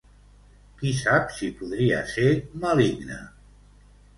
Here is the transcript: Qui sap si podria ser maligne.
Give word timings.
Qui 0.79 0.93
sap 1.01 1.35
si 1.35 1.49
podria 1.61 1.99
ser 2.15 2.27
maligne. 2.65 3.19